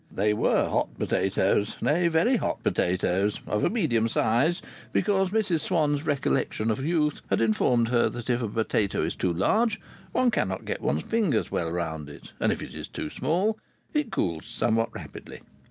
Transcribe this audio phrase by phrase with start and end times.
[0.11, 4.59] They were hot potatoes nay, very hot potatoes of a medium size,
[4.91, 9.31] because Mrs Swann's recollections of youth had informed her that if a potato is too
[9.31, 9.79] large
[10.11, 13.59] one cannot get one's fingers well around it, and if it is too small
[13.93, 15.41] it cools somewhat rapidly.